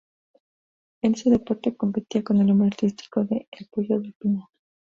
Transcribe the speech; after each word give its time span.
En 1.03 1.13
este 1.13 1.29
deporte 1.29 1.77
competía 1.77 2.23
con 2.23 2.37
el 2.39 2.47
nombre 2.47 2.69
artístico 2.69 3.23
de 3.23 3.47
"El 3.51 3.67
Pollo 3.67 3.99
del 3.99 4.15
Pinar". 4.15 4.47